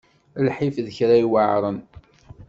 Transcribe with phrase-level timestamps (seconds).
[0.47, 1.77] Lḥif d kra yuɛren.